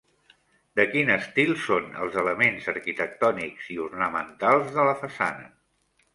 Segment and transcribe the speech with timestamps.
[0.79, 5.49] De quin estil són els elements arquitectònics i ornamentals de la façana?